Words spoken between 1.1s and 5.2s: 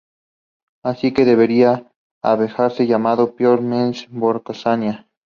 que debería haberse llamado Piotr Miles Vorkosigan.